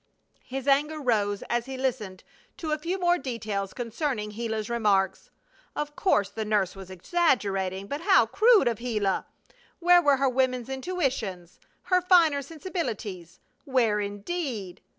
His 0.45 0.67
anger 0.67 0.99
rose 0.99 1.43
as 1.43 1.67
he 1.67 1.77
listened 1.77 2.23
to 2.57 2.71
a 2.71 2.79
few 2.79 2.97
more 2.99 3.19
details 3.19 3.71
concerning 3.71 4.29
Gila's 4.31 4.67
remarks. 4.67 5.29
Of 5.75 5.95
course 5.95 6.31
the 6.31 6.43
nurse 6.43 6.75
was 6.75 6.89
exaggerating, 6.89 7.85
but 7.85 8.01
how 8.01 8.25
crude 8.25 8.67
of 8.67 8.77
Gila! 8.79 9.27
Where 9.77 10.01
were 10.01 10.17
her 10.17 10.27
woman's 10.27 10.69
intuitions? 10.69 11.59
Her 11.83 12.01
finer 12.01 12.41
sensibilities? 12.41 13.39
Where 13.63 13.99
indeed? 13.99 14.81